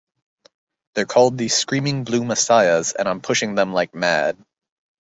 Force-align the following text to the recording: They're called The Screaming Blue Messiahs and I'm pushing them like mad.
They're 0.95 1.05
called 1.05 1.37
The 1.37 1.47
Screaming 1.47 2.05
Blue 2.05 2.25
Messiahs 2.25 2.93
and 2.93 3.07
I'm 3.07 3.21
pushing 3.21 3.53
them 3.53 3.71
like 3.71 3.93
mad. 3.93 4.35